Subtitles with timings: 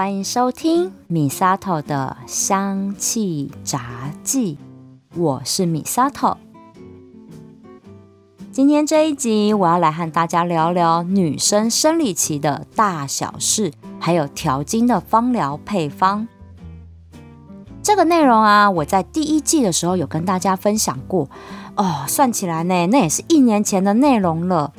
[0.00, 4.56] 欢迎收听米萨头的香气杂记，
[5.14, 6.38] 我是米萨头。
[8.50, 16.26] 今天这一集，我要来和大家聊聊女生生理期的大小事，还有调经的芳疗配方。
[17.82, 21.28] 这个内容啊，我在第一季的时候有跟大家分享过
[21.76, 22.06] 哦。
[22.08, 24.72] 算起来呢，那也是一年前的内容了。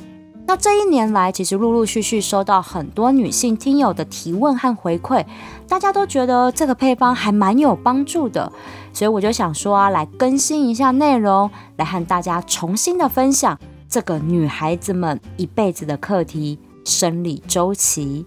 [0.52, 5.26] 那这一年来，其实陆陆续续收到很多女性听友的提问和回馈，
[5.66, 8.52] 大家都觉得这个配方还蛮有帮助的，
[8.92, 18.26] 所以我就想说啊，来更新一下内容，来和大家重新的分享这个女孩子们一辈子的课题——生理周期。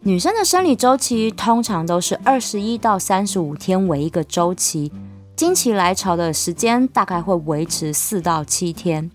[0.00, 4.90] 女生的生理周期通常都是二十一到三十五天为一个周期，
[5.36, 9.10] 经期来潮的时间大概会维持四到七天。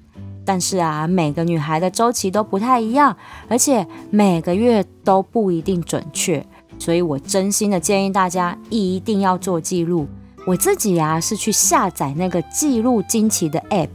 [0.49, 3.15] 但是啊，每个女孩的周期都不太一样，
[3.47, 6.43] 而且每个月都不一定准确，
[6.79, 10.07] 所以我真心的建议大家一定要做记录。
[10.47, 13.89] 我自己呀是去下载那个记录经期的 app，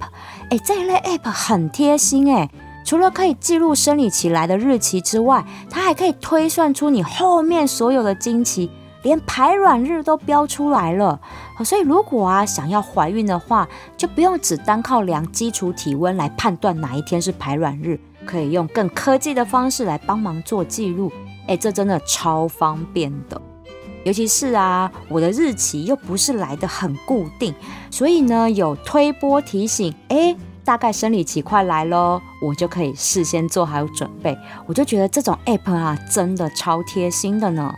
[0.49, 2.49] 哎，这一类 app 很贴心哎。
[2.85, 8.71] 除了可以记录生理期来的日期之外，它还可以推算出你后面所有的经期，
[9.05, 11.21] 连排卵日都标出来了。
[11.65, 21.13] 所以如果啊想要怀孕的话，就不用只单靠量基础体温来判断哪一天是排卵日，可以用更科技的方式来帮忙做记录。
[21.47, 23.41] 哎，这真的超方便的。
[24.03, 27.55] 尤其是啊，我的日期又不是来的很固定，
[27.91, 30.37] 所以呢有推波提醒，哎。
[30.67, 34.35] 大概生理期快来喽，我就可以事先做好准备。
[34.65, 37.75] 我就觉得这种 app 啊，真的超贴心的呢。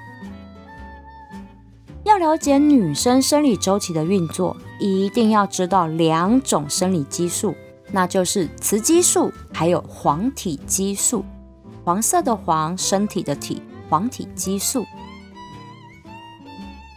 [2.07, 7.53] 要了解女生生理周期的运作，一定要知道两种生理激素，
[7.91, 11.25] 那就是雌激素还有黄体激素。
[11.85, 14.87] 黄色的黄，身体的体，黄体激素。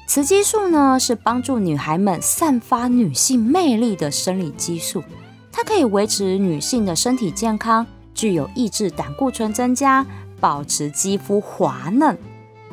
[0.06, 5.03] 雌激素呢，是帮助女孩们散发女性魅力的生理激素。
[5.51, 7.83] 它可以维持女性的身体健康，
[8.13, 10.06] 具有抑制胆固醇增加、
[10.39, 12.16] 保持肌肤滑嫩、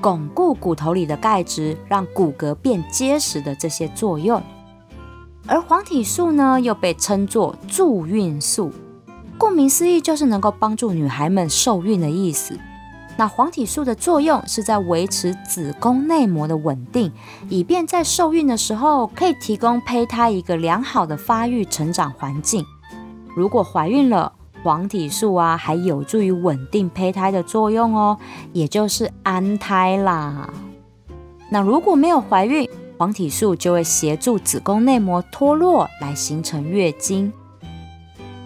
[0.07, 4.41] 巩固骨头里的钙质、让骨骼变结实的这些作用。
[5.49, 8.71] 而黄体素呢，又被称作助孕素，
[9.37, 12.57] 顾名思义就是能够帮助女孩们受孕的意思。
[13.17, 17.11] 那黄体素的作用是在维持子宫内膜的稳定，
[17.49, 22.65] 以便在受孕的时候可以提供胚胎一个良好的发育成长环境。
[23.35, 24.33] 如果怀孕了，
[24.67, 28.19] 黄体素啊还有助于稳定胚胎的作用哦，
[28.53, 30.53] 也就是安胎啦。
[31.49, 32.69] 那如果没有怀孕，
[32.99, 37.33] 黄体素就会协助子宫内膜脱落来形成月经。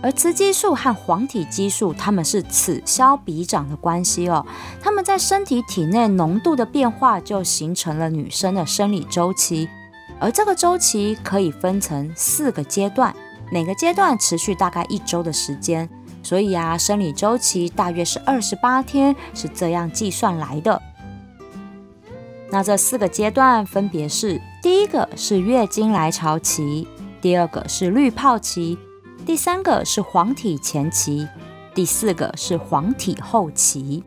[0.02, 4.44] 而雌激素和黄体激素，它们是此消彼长的关系哦。
[4.78, 9.70] 它们在身体体内浓度的变化，就形成了女生的生理周期。
[10.18, 13.16] 而这个周期可以分成四个阶段，
[13.50, 15.88] 每个阶段持续大概一周的时间。
[16.22, 20.80] 所以啊，生理周期大约是二十八天，是这样计算来的。
[22.50, 26.86] 那这四个阶段分别是：第一个是月经来潮期，
[27.20, 28.78] 第二个是滤泡期。
[29.26, 31.28] 第三个是黄体前期，
[31.74, 34.02] 第四个是黄体后期。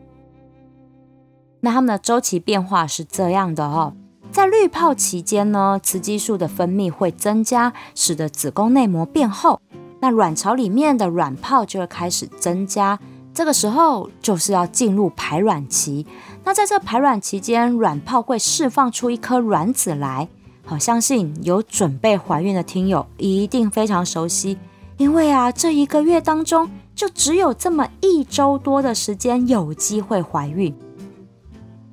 [1.60, 3.94] 那它们的周期变化是这样的哦，
[4.30, 9.62] 在滤泡期间呢，雌激素的分泌会增加，使得子宫内膜变厚，
[10.04, 12.98] 那卵巢里面的卵泡就会开始增加。
[13.32, 16.06] 这个时候就是要进入排卵期。
[16.44, 20.28] 那在这排卵期间，卵泡会释放出一颗卵子来。
[20.66, 24.58] 好，相信有准备怀孕的听友一定非常熟悉。
[24.98, 30.74] 因为啊，这一个月当中就只有这么一周多的时间有机会怀孕。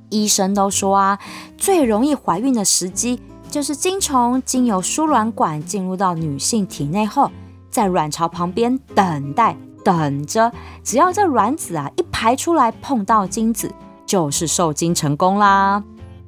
[0.10, 1.18] 医生都说啊，
[1.58, 7.32] 最容易怀孕的时机就是精虫经由输卵管进入到女性体内后，
[7.72, 10.52] 在卵巢旁边等待，等着，
[10.84, 13.74] 只要这卵子啊一排出来碰到精子，
[14.06, 15.84] 就是受精成功啦。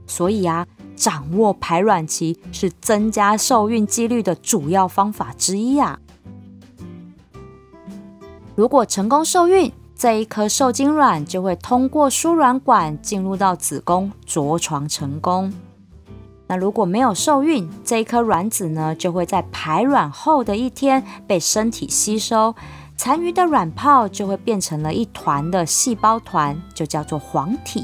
[0.08, 6.00] 所以啊，掌握排卵期是增加受孕几率的主要方法之一啊。
[8.56, 15.54] 如果成功受孕，这一颗受精卵就会通过输卵管进入到子宫，着床成功。
[16.48, 22.54] 那如果没有受孕，这一颗卵子呢，就会在排卵后的一天被身体吸收，
[22.96, 27.84] 残余的卵泡就会变成了一团的细胞团，就叫做黄体。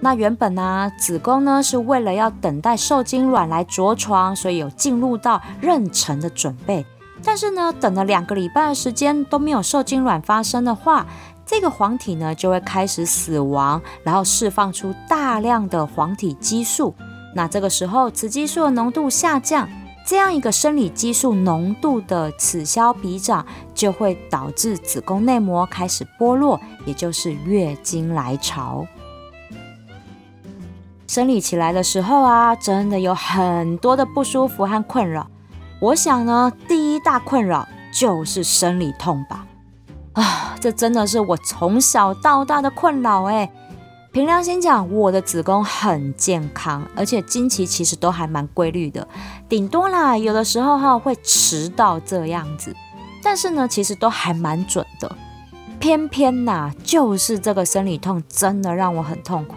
[0.00, 6.86] 那原本呢，子宫呢是为了要等待受精卵来着床，所以有进入到妊娠的准备。
[7.24, 11.04] 但是呢，等了两个礼拜的时间都没有受精卵发生的话，
[11.44, 16.94] 这个黄体呢就会开始死亡，然后释放出大量的黄体激素。
[17.34, 19.68] 那这个时候雌激素的浓度下降，
[20.06, 23.44] 这样一个生理激素浓度的此消彼长，
[23.74, 28.86] 就会导致子宫内膜开始剥落，也就是月经来潮。
[31.06, 35.26] 生理起来的时候啊，真的有很多的不舒服和困扰。
[35.80, 39.46] 我想呢，第一大困扰就是生理痛吧。
[40.14, 43.50] 啊，这真的是我从小到大的困扰哎。
[44.18, 49.06] 凭良心讲，我的子宫很健康，而且经期其实都还蛮规律的，
[49.48, 52.74] 顶多啦，有的时候哈会迟到这样子，
[53.22, 55.16] 但是呢，其实都还蛮准的。
[55.78, 59.54] 偏偏呐，就是这个生理痛真的让我很痛苦。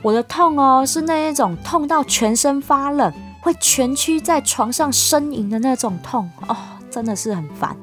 [0.00, 3.12] 我的痛哦，是那一种痛到全身发冷，
[3.42, 6.56] 会蜷曲在床上呻吟的那种痛哦，
[6.90, 7.76] 真的是很烦。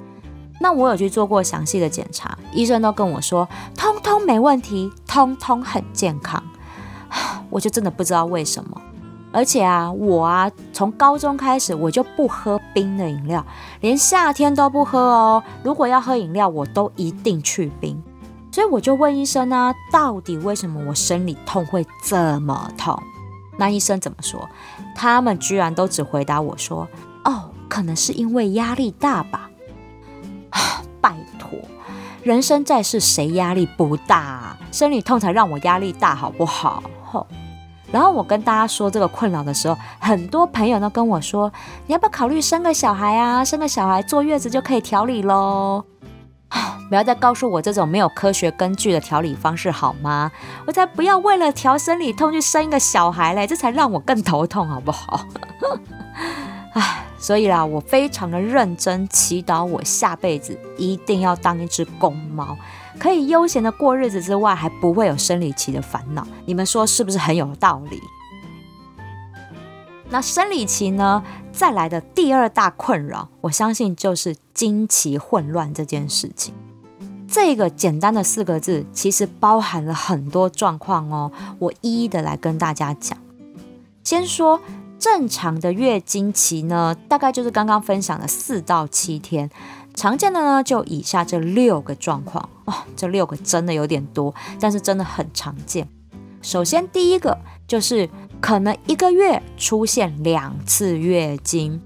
[0.60, 6.42] 那我有去做过详细的检查，医生都跟我说，通通没问题，通通很健康。
[7.50, 8.82] 我就真的不知道为什么。
[9.32, 13.46] 而且啊，我啊，从高中开始我就不喝冰的饮料，
[13.82, 15.44] 连夏天都不喝哦。
[15.64, 18.02] 如果要喝饮料，我都一定去冰。
[18.52, 23.00] 所以我就问医生啊，到底为什么我生理痛会这么痛？
[23.58, 24.50] 那医生怎么说？
[24.96, 26.88] 他们居然都只回答我说
[27.26, 29.47] ：“哦，可能是因为压力大吧。”
[31.02, 31.50] 拜托，
[32.24, 34.58] 人生在世谁压力不大？
[34.72, 36.84] 生理痛才让我压力大，好不好？
[37.04, 37.28] 吼。
[37.90, 41.50] 然后我跟大家说这个困扰的时候，很多朋友都跟我说
[41.88, 43.46] ：“你要不要考虑生个小孩啊？
[43.46, 45.86] 生个小孩坐月子就可以调理喽。”
[46.90, 50.32] 不要再告诉我这种没有科学根据的调理方式好吗？
[50.66, 55.26] 我才不要为了调生理痛去生一个小孩嘞，这才让我更头痛，好不好？
[56.76, 62.58] 唉，所以啦，我非常的认真祈祷，我下辈子一定要当一只公猫，
[62.98, 66.26] 可以悠闲的过日子之外，还不会有生理期的烦恼。
[66.46, 68.00] 你们说是不是很有道理？
[70.10, 71.22] 那生理期呢？
[71.52, 76.54] 再来的第二大困扰，我相信就是经期混乱这件事情。
[77.28, 81.30] 这个简单的四个字，其实包含了很多状况哦。
[81.60, 83.18] 我一一的来跟大家讲。
[84.06, 84.62] 先说
[85.10, 89.50] 正常的月经期呢，大概就是刚刚分享的四到七天。
[89.96, 92.74] 常见的呢，就以下这六个状况哦。
[92.96, 95.88] 这六个真的有点多，但是真的很常见。
[96.42, 97.38] 首先第一个
[97.68, 98.10] 就是。
[98.40, 101.82] 可能一个月出现两次月经，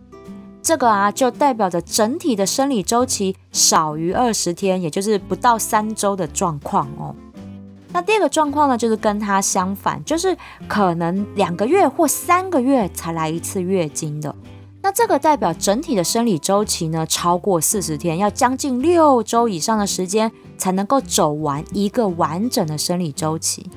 [0.61, 7.15] 这个啊就代表着整体的生理周期少于二十天，也就是不到三周的状况哦。
[7.93, 10.35] 那第二个状况呢，就是跟它相反，就是
[10.67, 14.33] 可能两个月或三个月才来一次月经的。
[14.83, 23.69] 那这个代表整体的生理周期呢超过四十天，要将近六周以上的时间才能够走完一个完整的生理周期。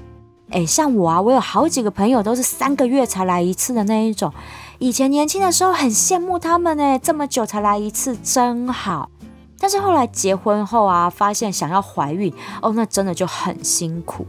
[0.51, 4.33] 哎，像我啊，我有好几个朋友都是三个月才来一次的那一种。
[4.79, 9.11] 以前年轻的时候很羡慕他们呢，这么久才来一次，真好。
[9.59, 14.27] 但是后来结婚后啊，发现想要怀孕哦，那真的就很辛苦。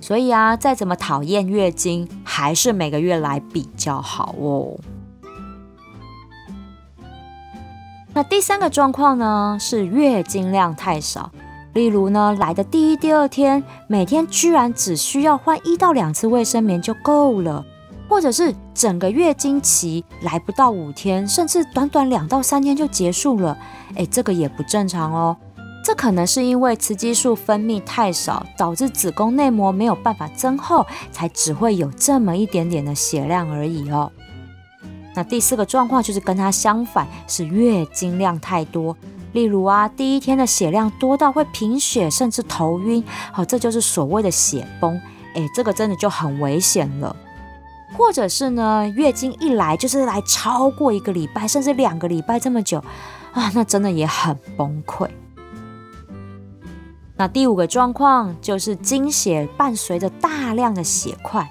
[0.00, 4.78] 所以啊，再怎么讨厌月经，还是每个月来比较好哦。
[8.14, 11.30] 那第三个状况呢，是月经量太少。
[11.74, 17.64] 例如呢，来的第一、第二天，每天居然只需要换一到两次卫生棉就够了，
[18.08, 23.56] 或者是整个月经期来不到五天，甚至短短两到三天就结束了，
[23.94, 25.36] 哎，这个也不正常哦。
[25.84, 34.10] 这可能是因为雌激素分泌太少，导致子宫内膜没有办法增厚，才只会有这么一点点的血量而已哦。
[35.14, 38.96] 那第四个状况就是跟它相反，是月经量太多。
[39.32, 45.00] 例如啊，第一天的血量多到会贫血，甚至头晕，好，这就是所谓的血崩，
[45.34, 47.14] 哎，这个真的就很危险了。
[47.96, 52.78] 或者是呢，月经一来就是来超过一个礼拜，甚至两个礼拜这么久
[53.32, 55.08] 啊，那真的也很崩溃。
[57.16, 61.50] 那第五个状况就是经血伴随着大量的血块，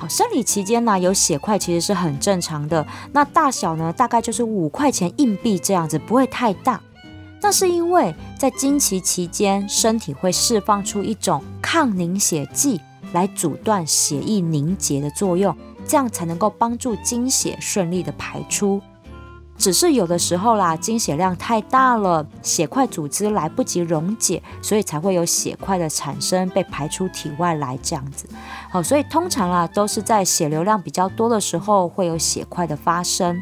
[0.00, 6.80] 好，生理期间呢有血块其实是很正常的，那大小呢大概就是五块钱硬币这样子，不会太大。
[7.42, 12.80] 那是因为在经期期间，身体会释放出一种抗凝血剂
[13.14, 15.56] 来阻断血液凝结的作用，
[15.86, 18.82] 这样才能够帮助经血顺利的排出。
[19.56, 28.26] 只是有的时候啦，经血量太大了，血块组织来不及溶解，所以才会有血块的产生，被排出体外来这样子。
[28.68, 33.40] 好，所以通常啊，都是在血流量比较多的时候会有血块的发生。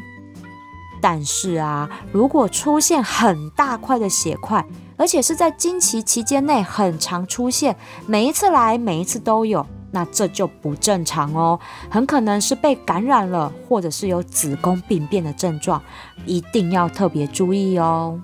[1.01, 4.63] 但是啊，如果出现很大块的血块，
[4.97, 11.59] 而且是在经期期间内很常出现，每一次来每一次都有，那这就不正常哦，
[11.89, 15.81] 很可能是被感染了，或者是有子宫病变的症状，
[16.25, 18.19] 一定要特别注意哦。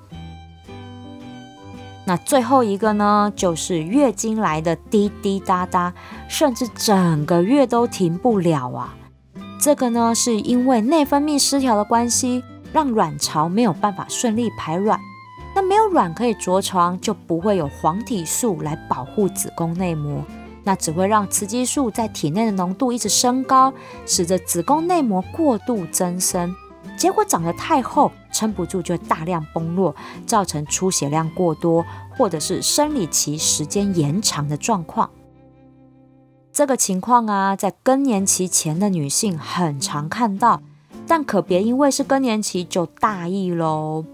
[2.05, 5.93] 那最后一个呢，就是月经来的滴滴答答，
[6.27, 8.95] 甚至整个月都停不了啊。
[9.61, 14.99] 这个呢，是因为内分泌失调的关系，让卵巢没有办法顺利排卵。
[15.59, 20.23] 那没有卵可以着床，就不会有黄体素来保护子宫内膜，
[20.63, 23.73] 那只会让雌激素在体内的浓度一直升高，
[24.05, 26.55] 使得子宫内膜过度增生。
[26.97, 29.93] 结果长得太厚，撑不住就大量崩落，
[30.25, 31.85] 造成出血量过多，
[32.17, 35.09] 或者是生理期时间延长的状况。
[36.53, 40.61] 这个情况啊，在更年期前的女性很常看到，
[41.05, 44.05] 但可别因为是更年期就大意喽。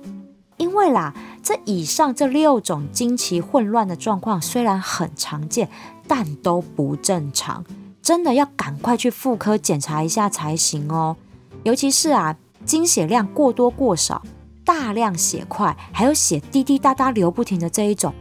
[0.58, 1.14] 因为啦，
[1.46, 5.70] 这以上这六种经期混乱的状况虽然很常见，
[6.08, 7.64] 但都不正常，
[8.02, 11.16] 真的要赶快去妇科检查一下才行哦。
[11.64, 12.36] 尤其是啊。
[12.66, 14.24] 经血量过多过少，
[14.64, 18.12] 大量血块，还有血滴滴答答流不停的这一种，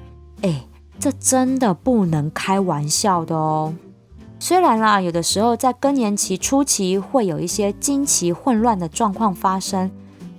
[0.43, 0.67] 哎，
[0.99, 3.75] 这真的不能开玩笑的哦。
[4.39, 9.91] 虽然啦，有的时候在更年期初期会有一些经期混乱的状况发生，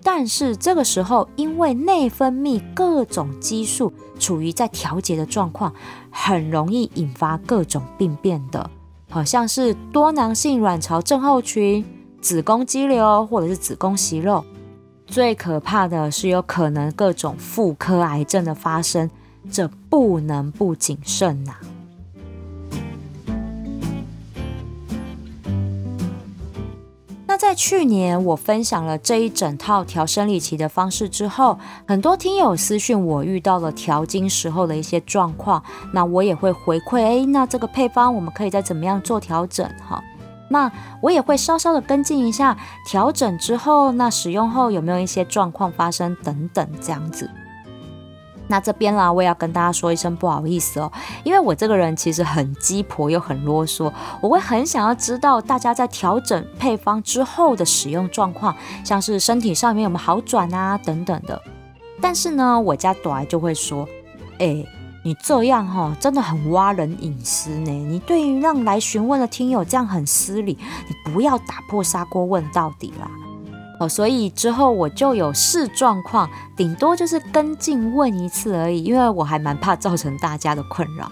[0.07, 5.73] 但是这个时候因为内分泌各种激素处于在调节的状况，
[6.11, 8.69] 很容易引发各种病变的，
[9.09, 11.83] 好像是多囊性卵巢症候群。
[12.21, 14.43] 子宫肌瘤或者是子宫息肉，
[15.05, 19.09] 最可怕的是有可能各种妇科癌症的发生，
[19.51, 21.53] 这不能不谨慎呐。
[27.37, 35.63] 在去年我分享了这一整套调生理期的方式之后，很多听友私讯我遇到了调经时候的一些状况，
[35.93, 40.03] 那我也会回馈，哎，那这个配方我们可以再怎么样做调整哈。
[40.49, 47.29] 那我也会稍稍的跟进一下，调整之后，那使用后有没有一些状况发生等等这样子。
[48.47, 50.91] 那这边啦，我也要跟大家说一声不好意思哦，
[51.23, 61.41] 因为我这个人其实很鸡婆又很啰嗦，我会很想要知道大家在调整配方之后的使用状况，像是身体上面有没有好转啊等等的。
[62.01, 63.87] 但是呢，我家朵儿就会说，
[64.39, 64.65] 哎。
[65.05, 67.69] 你这样哈，真的很挖人隐私呢。
[67.69, 73.07] 你对于让来询问的听友这样很失礼，你不要打破砂锅问到底啦。
[73.79, 81.11] 哦，所以之后我就有视状况，顶多就是跟进问一次而已，因为我还蛮怕造成大家的困扰。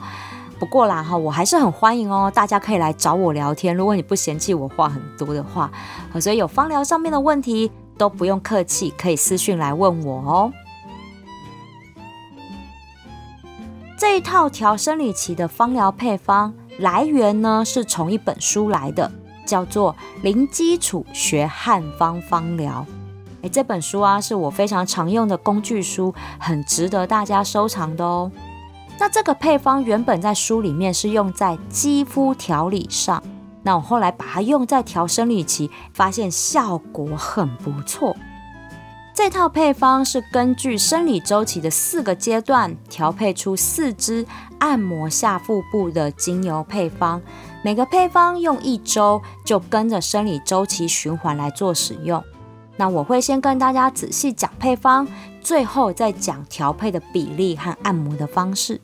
[0.60, 3.76] 不过啦哈，我还是很欢迎哦，大家可以来找我聊天。
[3.76, 5.70] 如果你不嫌弃我话很多的话，
[6.22, 10.54] 所以有方疗上面的问题都不用客气，可以私讯来问我哦。
[14.00, 19.12] 这一套调生理期的方疗配方来源呢，是从一本书来的，
[19.54, 19.94] 叫做
[20.24, 22.84] 《零基础学汉方方疗》。
[23.44, 28.32] 诶，这本书啊，是我非常常用的工具书，很值得大家收藏的哦。
[28.98, 33.22] 那这个配方原本在书里面是用在肌肤调理上，
[33.62, 38.18] 那我后来把它用在调生理期，发现效果很不错。
[39.16, 44.26] 这套配方是根据生理周期的四个阶段调配出四支
[44.58, 47.22] 按摩下腹部的精油配方，
[47.64, 52.24] 每个配方用一周就跟着生理周期循环来做使用。
[52.76, 55.08] 那我会先跟大家仔细讲配方，
[55.42, 58.82] 最后再讲调配的比例和按摩的方式。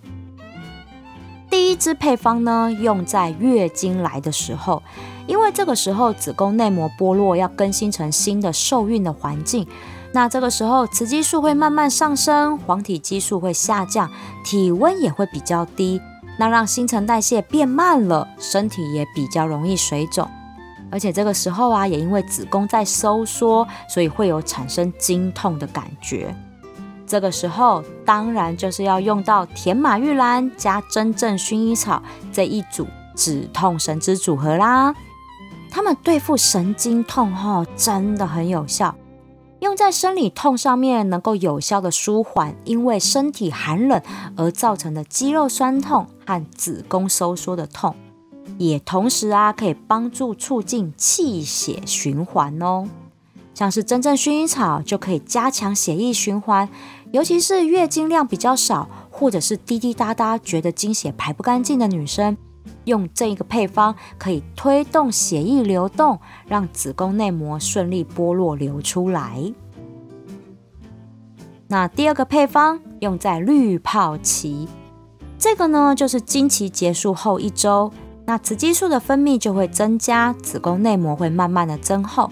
[1.50, 4.83] 第一支配方呢，用在月经来的时候，
[5.25, 9.67] 因为这个时候子宫内膜剥落，要更新成新的受孕的环境。
[10.12, 14.10] 那这个时候，雌激素会慢慢上升，黄体激素会下降，
[14.44, 16.01] 体温也会比较低，
[16.39, 20.28] 那让新陈代谢变慢了，身体也比较容易水肿。
[20.92, 26.36] 而且这个时候啊，也因为子宫在收缩，所以会有产生经痛的感觉。
[27.06, 32.01] 这个时候，当然就是要用到甜马玉兰加真正薰衣草
[32.34, 34.96] 这一组止痛神之组合啦。
[35.70, 38.96] 他们对付神经痛吼，真的很有效。
[39.60, 44.01] 用在生理痛上面，能够有效的舒缓因为身体寒冷
[44.38, 47.94] 而造成的肌肉酸痛和子宫收缩的痛，
[48.58, 52.88] 也同时啊可以帮助促进气血循环哦。
[53.54, 56.70] 像是真正薰衣草就可以加强血液循环，
[57.12, 62.38] 尤其是月经量比较少或者是滴滴答答觉得经血排不干净的女生。
[62.89, 69.53] 用这一个配方可以推动血液流动，让子宫内膜顺利剥落流出来。
[71.67, 74.67] 那第二个配方用在滤泡期。
[75.38, 77.91] 这个呢，就是经期结束后一周，
[78.25, 82.29] 那雌激素的分泌就会增加，子宫内膜会慢慢的增厚。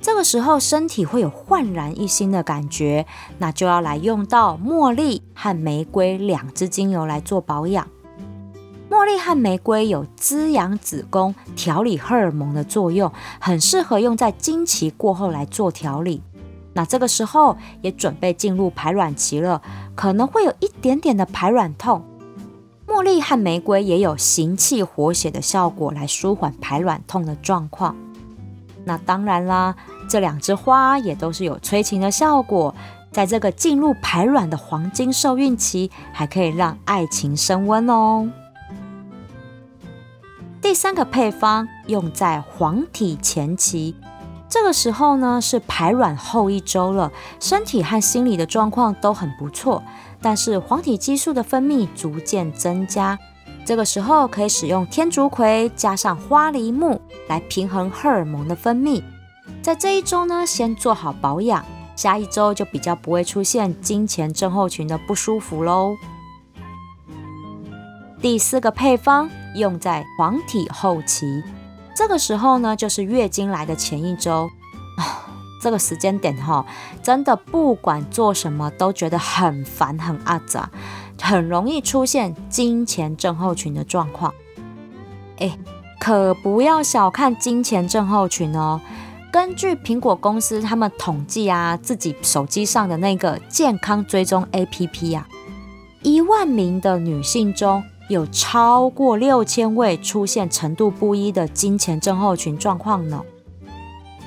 [0.00, 3.04] 这个时候身体会有焕然一新的感觉，
[3.38, 7.88] 那就要来用到茉莉和玫瑰两支精油来做保养。
[8.88, 16.22] 茉莉和玫瑰有滋养子宫、调理荷尔蒙的作用，很适合用在经期过后来做调理。
[16.72, 19.60] 那这个时候也准备进入排卵期了，
[19.94, 22.04] 可能会有一点点的排卵痛。
[22.86, 27.96] 茉莉和玫瑰也有行气活血的效果，来舒缓排卵痛的状况。
[28.84, 29.74] 那当然啦，
[30.08, 32.72] 这两枝花也都是有催情的效果，
[33.10, 38.30] 在这个进入排卵的黄金受孕期，还可以让爱情升温哦。
[40.66, 43.94] 第三个配方用在黄体前期，
[44.48, 49.80] 这个时候呢是排卵后一周了，身体和心理的状况都很不错，
[50.20, 53.16] 但是黄体激素的分泌逐渐增加，
[53.64, 59.00] 这个时候可以使用天竺葵加上花梨木来平衡荷尔蒙的分泌，
[59.62, 65.94] 在这一周呢先做好保养，下一周就比较不会出现经前症候群的不舒服喽。
[68.20, 71.42] 第四个配方用在黄体后期，
[71.94, 74.48] 这个时候呢，就是月经来的前一周
[74.98, 75.26] 啊，
[75.62, 76.64] 这个时间点哈，
[77.02, 80.70] 真的不管做什么都觉得很烦很阿杂，
[81.20, 84.32] 很容易出现金钱症候群的状况。
[85.38, 85.58] 哎，
[85.98, 88.80] 可不要小看金钱症候群哦。
[89.32, 95.26] 根据苹果公司他们统计啊，自己手机上的那个健康追踪 APP 呀，
[96.02, 97.82] 一万名的女性中。
[98.08, 103.22] 有超过六千位出现程度不一的金钱症候群状况呢。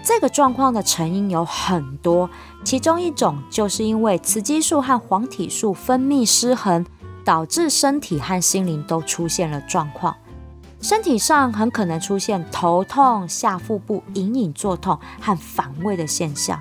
[0.03, 2.29] 这个状况的成因有很多，
[2.63, 6.85] 其中一种就是因为雌激素和黄体素分泌失衡，
[7.23, 10.15] 导致身体和心灵都出现了状况。
[10.81, 16.59] 身体上很可能出现头痛、下腹部隐隐作痛和反胃的现象。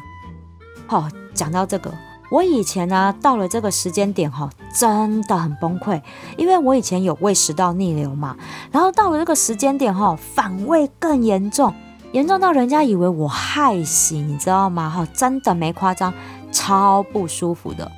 [0.88, 1.93] 哦，讲到这个。
[2.31, 6.03] 我以前呢，到了这个时间点哈，真的很崩溃，
[6.37, 8.37] 因为我以前有胃食道逆流嘛，
[8.71, 11.73] 然后到了这个时间点哈，反胃更严重，
[12.12, 14.91] 严重到人家以为我害喜，你知道吗？
[14.91, 16.12] 哈，真的没夸张，
[16.53, 17.91] 超不舒服的。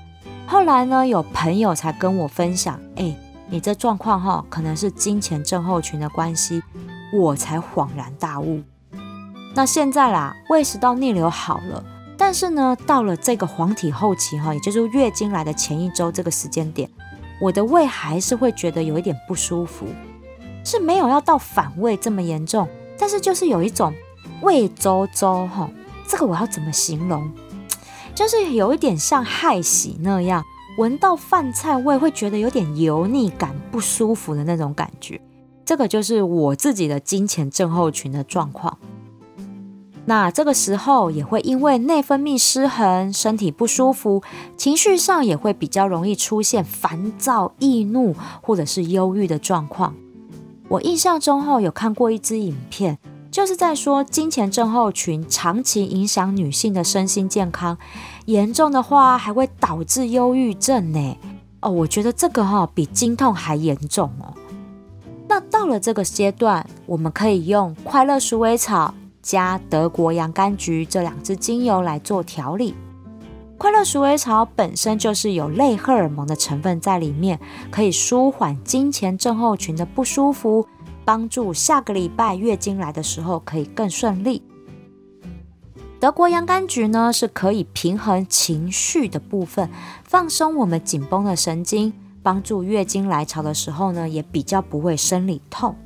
[0.46, 3.16] 后来呢，有朋友才跟我分享，哎，
[3.48, 6.62] 你这状况哈，可能是金钱症候群的关系，
[7.12, 8.62] 我才恍然大悟。
[9.54, 11.82] 那现在啦，胃食道逆流好了。
[12.20, 16.86] 但是呢，到了这个黄体后期哈，也就是月经来的前一周这个时间点，
[17.40, 19.86] 我的胃还是会觉得有一点不舒服，
[20.62, 23.94] 是没有要到反胃这么严重，但是就是有一种
[24.42, 25.70] 胃周周哈，
[26.06, 27.32] 这个我要怎么形容？
[28.14, 30.44] 就是有一点像害喜那样，
[30.76, 35.18] 闻到饭菜味会觉得有点油腻感、不舒服的那种感觉，
[35.64, 38.76] 这个就是我自己的金钱症候群的状况。
[40.06, 44.22] 那这个时候也会因为内分泌失衡，身体不舒服，
[44.56, 49.94] 情绪上也会比较容易出现烦躁、易怒或者是忧郁的状况。
[50.68, 52.98] 我印象中后有看过一支影片，
[53.30, 57.76] 就是在说金钱症候群长期影响女性的身心健康，
[58.24, 61.16] 严重的话还会导致忧郁症呢。
[61.60, 64.34] 哦，我觉得这个哈比经痛还严重哦。
[65.28, 68.94] 那到了这个阶段，我们可以用快乐鼠尾草。
[69.22, 72.74] 加德国洋甘菊这两支精油来做调理。
[73.58, 77.38] 快乐鼠尾草本身就是有类荷尔蒙的成分在里面，
[77.70, 80.66] 可以舒缓经前症候群的不舒服，
[81.04, 84.42] 帮助下个礼拜月经来的时候可以更顺利。
[86.00, 89.68] 德国洋甘菊呢是可以平衡情绪的部分，
[90.04, 95.76] 放松我们紧绷的神经，帮助月经来潮的时候呢也比较不会生理痛。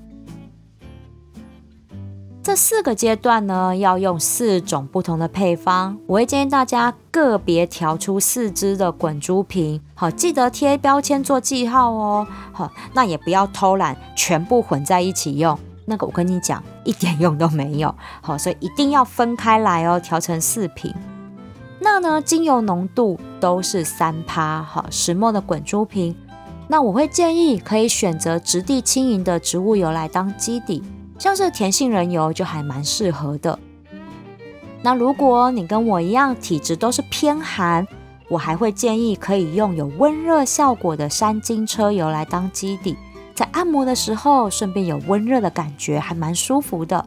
[2.44, 5.96] 这四个阶段呢，要用四种不同的配方。
[6.06, 12.26] 我会建议大家个别调出四支的滚珠瓶，好，记得贴标签做记号哦。
[12.52, 15.58] 好，那也不要偷懒，全部混在一起用。
[15.86, 17.94] 那个我跟你讲，一点用都没有。
[18.20, 20.94] 好，所以一定要分开来哦，调成四瓶。
[21.80, 26.14] 那呢，精油浓度都是三趴，好，石墨的滚珠瓶。
[26.68, 30.82] 那我会建议可以选择质地轻盈的植物油来当基底。
[31.24, 33.58] 像是甜杏仁油就还蛮适合的。
[34.82, 37.88] 那如果你跟我一样体质都是偏寒，
[38.28, 42.94] 我还会建议可以用有温热效果的山金车油来当基底，
[43.34, 47.02] 在按摩的时候顺便有温热的感觉，还蛮舒服的。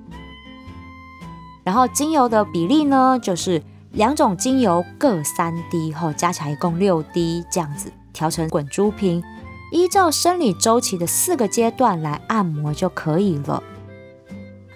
[1.63, 7.91] 然后精油的比例呢，就是两种精油各三滴，后加起来一共六滴这样子。
[8.11, 9.23] 调成滚珠瓶，
[9.71, 13.61] 依照生理周期的四个阶段来按摩就可以了。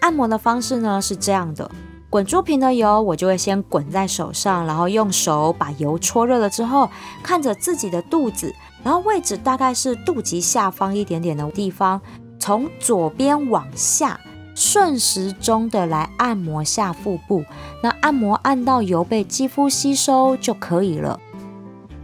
[0.01, 1.71] 按摩的方式呢是这样的：
[2.09, 6.89] 滚珠瓶的油，我就会先滚在手上，然后用手把油搓热了之后，
[7.23, 12.01] 看着自己的肚子，然后位置大概是肚脐下方一点点的地方，
[12.37, 14.19] 从左边往下。
[14.53, 17.43] 顺时钟的来按摩下腹部，
[17.81, 21.17] 那按摩按到油被肌肤吸收就可以了。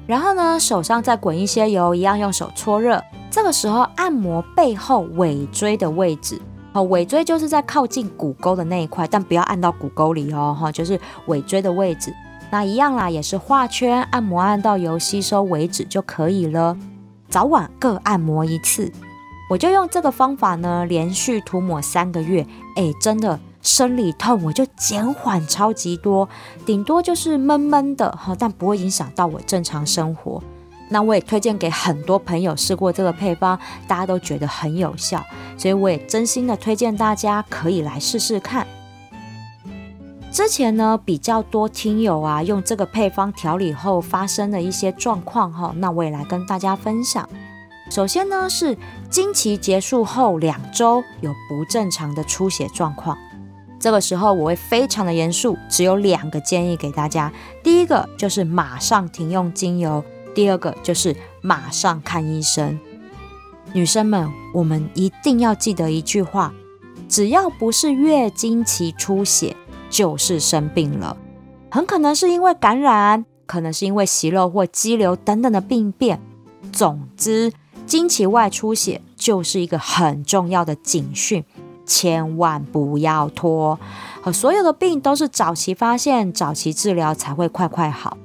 [0.07, 3.03] 然后呢，手上再滚一些油，一样用手搓热。
[3.29, 6.41] 这个时候按摩背后尾椎的位置，
[6.73, 12.13] 哦，尾椎就是在靠近骨沟的那一块，但不要按到骨沟里哦，哈，就是尾椎的位置。
[12.49, 16.77] 那一样啦，也是画圈按摩按到油吸收为止就可以了。
[17.29, 18.91] 早晚各按摩一次。
[19.49, 26.27] 我就用这个方法呢，连续涂抹三个月，哎，真的生理痛我就减缓超级多，
[26.65, 30.43] 顶多就是闷闷的哈，但不会影响到我正常生活。
[30.89, 35.23] 那我也推荐给很多朋友试过这个配方，大家都觉得很有效，
[35.57, 38.65] 所以我也真心的推荐大家可以来试试看。
[40.31, 47.27] 之前呢比较多听友啊用这个配方调理后发生的一些状况哈，那我也来跟大家分享。
[47.89, 48.77] 首先呢，是
[49.09, 53.17] 经期结束后两周有不正常的出血状况，
[53.79, 57.31] 这个时候我会非常的严肃，只有两个建议给大家。
[57.63, 60.03] 第一个就是马上停用精油，
[60.37, 62.79] 第二个就是马上看医生。
[63.73, 66.53] 女生们，我们一定要记得一句话：
[67.09, 69.57] 只要不是月经期出血，
[69.89, 71.17] 就是生病了，
[71.71, 76.21] 很可能是因为感染，可能是因为息肉或肌瘤等等的病变。
[76.71, 77.51] 总之。
[77.87, 81.45] 经期外出血就是一个很重要的警讯，
[81.85, 83.79] 千万不要拖。
[84.21, 88.17] 和所有的病都是早期发现、早期治疗才会快快好。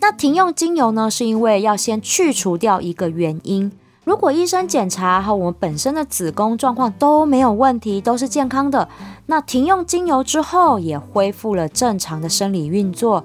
[0.00, 1.10] 那停用精油呢？
[1.10, 3.70] 是因为要先去除掉一个原因。
[4.04, 8.88] 如果医生检查和我们本身的子宫状况都没有问题，都是健康的，
[9.26, 13.24] 那停用精油之后也恢复了正常的生理运作，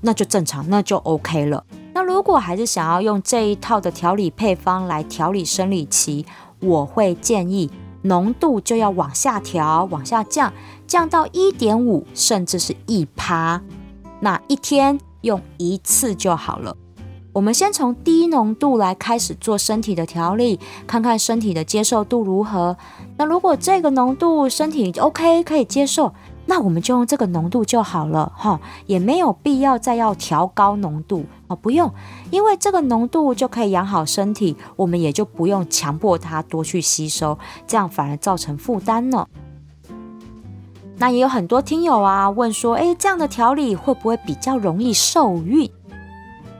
[0.00, 1.64] 那就正常，那就 OK 了。
[1.94, 6.26] 那如果还是想要用这一套的调理配方来调理生理期，
[6.60, 7.70] 我会建议
[8.02, 10.52] 浓度就要往下调，往下降，
[10.88, 13.62] 降到一点五，甚至是一趴。
[14.18, 16.74] 那一天用一次就好了。
[17.34, 22.74] 我们先从低浓度来开始做身体的调理，看看身体的接受度如何。
[23.18, 26.14] 那如果这个浓度身体 OK 可以接受。
[26.48, 31.92] 那我们就用这个浓度就好了哈，也没有必要再要调高浓度哦，不用，
[32.30, 37.36] 因为这个浓度就可以养好身体，我们也就不用强迫它多去吸收，
[37.66, 39.26] 这样反而造成负担呢。
[40.98, 45.70] 那也有很多听友啊问说，哎，这样的调理会不会比较容易受孕？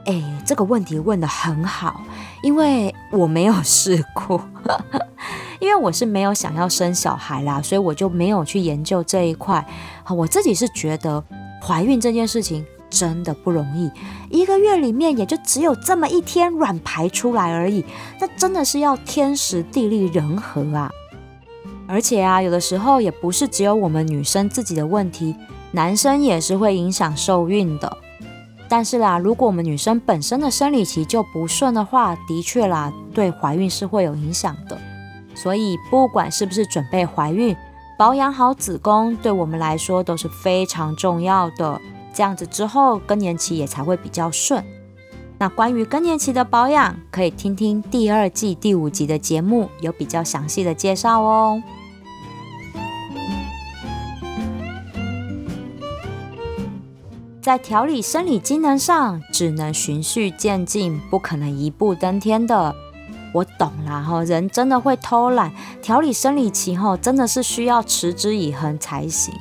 [0.05, 2.01] 哎，这个问题问得很好，
[2.41, 4.41] 因为我没有试过。
[5.59, 9.65] 因为我是没有想要生小孩啦，所以我就没有去研究这一块。
[10.07, 11.23] 我自己是觉得
[11.59, 13.91] 怀孕这件事情真的不容易，
[14.29, 17.83] 一个月里面也就只有这么一天卵排出来而已，
[18.21, 20.91] 那真的是要天时地利人和啊！
[21.87, 25.35] 而且啊，有的时候也不是只有我们女生自己的问题，
[25.71, 27.97] 男生也是会影响受孕的。
[28.69, 34.77] 但是啦，如果我们女生本身的生理期就不顺的话，的确啦，对怀孕是会有影响的。
[35.33, 37.55] 所以，不管是不是准备怀孕，
[37.97, 41.79] 保养好子宫对我们来说都是非常重要的。
[42.13, 44.61] 这样子之后，更年期也才会比较顺。
[45.39, 51.61] 那关于更年期的保养，可以听听第二季第五集的节目，有比较详细的介绍哦。
[57.39, 62.75] 在调理生理机能上，只能循序渐进，不可能一步登天的。
[63.33, 69.33] 我懂啦，哈，人真的会偷懒，调理生理期哈，真的是需要持之以恒才行。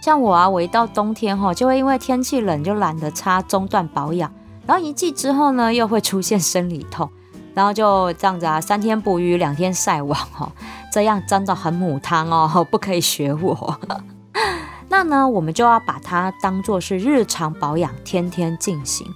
[0.00, 4.32] 像我啊，我一到冬天哈，就会因为天气冷就懒得擦，中断保养，
[4.66, 7.08] 然后一季之后呢，又会出现生理痛，
[7.54, 10.50] 然后就这样子啊，三天捕鱼两天晒网哦，
[10.92, 13.78] 这样真的很母汤哦， 不可以学我。
[14.88, 19.06] 那呢，我们就要把它当做是日常保养，天天进行。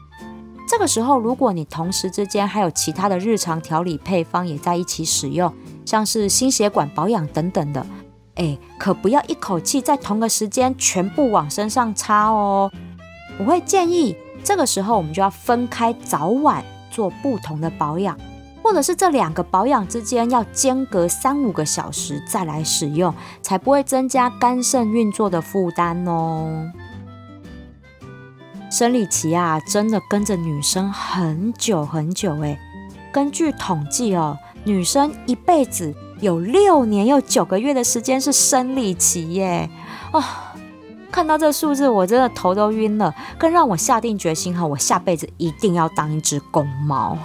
[0.68, 5.52] 这个时候，如果你同时之间还有其他的日常调理配方也在一起使用，
[5.84, 7.86] 像是心血管保养等等的，
[8.34, 12.70] 哎，可不要一口气在同个时间全部往身上擦哦。
[13.38, 18.16] 我会建议这个时候我们就要分开早晚做不同的保养，
[18.62, 26.70] 或者是这两个保养之间要间隔三五个小时再来使用，才不会增加肝肾运作的负担哦。
[28.70, 32.56] 生理期啊，真的跟着女生很久很久诶。
[33.12, 39.68] 根据统计哦，女生一辈子有六年又九个月的时间是生理期耶。
[40.12, 40.22] 哦，
[41.16, 47.16] 看到这数字，我真的头都晕了，更让我下定决心哈，我下辈子一定要当一只公猫。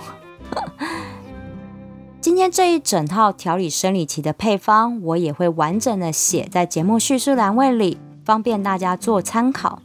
[2.21, 9.82] 今天这一整套调理生理期的配方，我也会完整的写在节目叙述栏位里，方便大家做参考。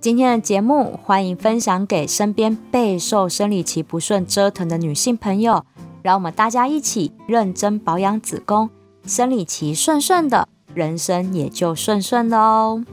[0.00, 5.64] 今天的节目，欢迎分享给身边备受生理期不顺折腾的女性朋友，
[6.02, 8.70] 让我们大家一起认真保养子宫，
[9.04, 12.84] 生理期顺顺的，人生也就顺顺的哦。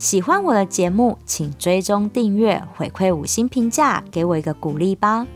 [0.00, 5.26] 喜欢我的节目，请追踪订阅，回馈五星评价，给我一个鼓励吧。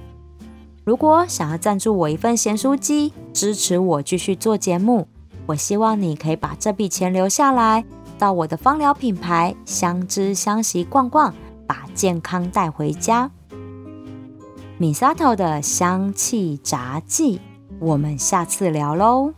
[0.84, 5.06] 如果想要赞助我一份咸酥鸡，支持我继续做节目，
[5.44, 7.84] 我希望你可以把这笔钱留下来，
[8.18, 11.34] 到我的芳疗品牌相知相惜逛逛，
[11.66, 13.30] 把健康带回家。
[14.78, 17.38] 米萨头的香气杂技，
[17.80, 19.34] 我们下次聊喽。